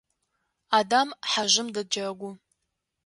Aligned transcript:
Адам 0.79 1.09
хьэжъым 1.29 1.67
дэджэгу. 1.73 2.29